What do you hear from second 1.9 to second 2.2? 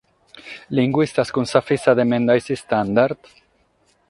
de